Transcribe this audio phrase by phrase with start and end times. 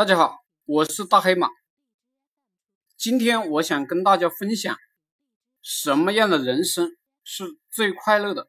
[0.00, 1.50] 大家好，我是大黑马。
[2.96, 4.74] 今天我想跟大家分享，
[5.60, 8.48] 什么样的人生是最快乐的？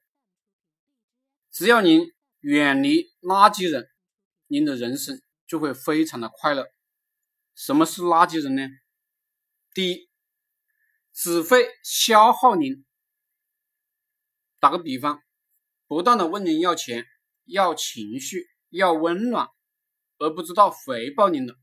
[1.51, 3.89] 只要您远离垃圾人，
[4.47, 6.71] 您的人生就会非常的快乐。
[7.53, 8.69] 什么是垃圾人呢？
[9.73, 10.09] 第一，
[11.11, 12.85] 只会消耗您。
[14.57, 15.21] 打个比方，
[15.85, 17.05] 不断的问您要钱、
[17.43, 19.49] 要情绪、要温暖。
[20.21, 21.55] 而不知道回报您的。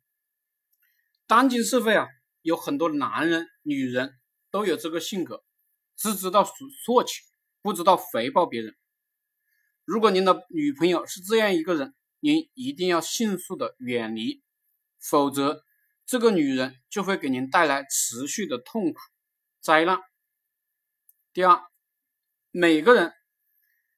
[1.28, 2.09] 当今社会啊，
[2.42, 4.19] 有很多男人、女人
[4.50, 5.45] 都有这个性格，
[5.96, 6.45] 只知道
[6.84, 7.23] 索取，
[7.62, 8.74] 不知道回报别人。
[9.84, 14.42] 如果您的女朋友是这样一个人，您一定要迅速的远离，
[14.98, 15.64] 否则
[16.05, 18.98] 这个女人就会给您带来持续的痛苦、
[19.61, 20.00] 灾难。
[21.33, 21.62] 第二，
[22.50, 23.12] 每个人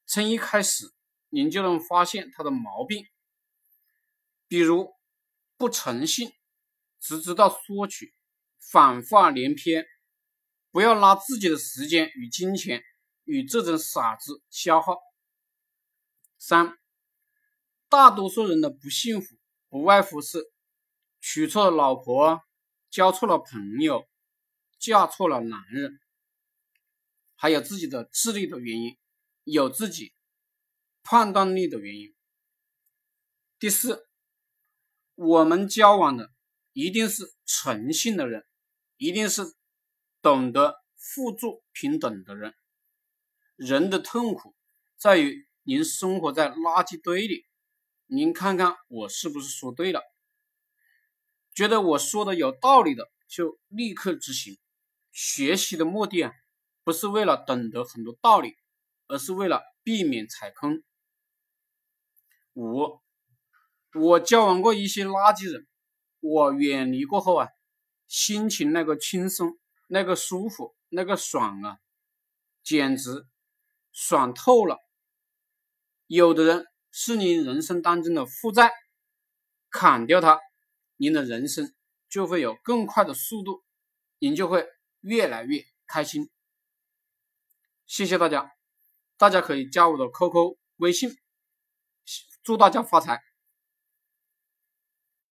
[0.05, 0.85] 从一开始，
[1.29, 3.03] 您就能发现他的毛病。
[4.51, 4.93] 比如
[5.55, 6.29] 不诚信，
[6.99, 8.13] 只知道索取，
[8.59, 9.85] 反话连篇，
[10.71, 12.83] 不要拿自己的时间与金钱
[13.23, 14.97] 与这种傻子消耗。
[16.37, 16.77] 三，
[17.87, 19.37] 大多数人的不幸福
[19.69, 20.51] 不外乎是
[21.21, 22.41] 娶错了老婆，
[22.89, 24.05] 交错了朋友，
[24.77, 25.97] 嫁错了男人，
[27.35, 28.97] 还有自己的智力的原因，
[29.45, 30.13] 有自己
[31.03, 32.13] 判断力的原因。
[33.57, 34.10] 第四。
[35.23, 36.31] 我们交往的
[36.73, 38.43] 一定是诚信的人，
[38.97, 39.43] 一定是
[40.19, 40.73] 懂得
[41.15, 42.55] 互助平等的人。
[43.55, 44.55] 人的痛苦
[44.97, 47.45] 在于您生活在垃圾堆里。
[48.07, 50.01] 您看看我是不是说对了？
[51.53, 54.57] 觉得我说的有道理的，就立刻执行。
[55.11, 56.33] 学习的目的啊，
[56.83, 58.55] 不是为了懂得很多道理，
[59.05, 60.81] 而是为了避免踩坑。
[62.53, 62.99] 五。
[63.93, 65.67] 我交往过一些垃圾人，
[66.19, 67.49] 我远离过后啊，
[68.07, 69.57] 心情那个轻松，
[69.87, 71.79] 那个舒服，那个爽啊，
[72.63, 73.25] 简直
[73.91, 74.77] 爽透了。
[76.07, 78.71] 有的人是您人生当中的负债，
[79.69, 80.39] 砍掉他，
[80.97, 81.73] 您的人生
[82.09, 83.63] 就会有更快的速度，
[84.19, 84.67] 您就会
[85.01, 86.29] 越来越开心。
[87.85, 88.51] 谢谢大家，
[89.17, 91.17] 大家可以加我的 QQ 微信，
[92.41, 93.21] 祝大家发财。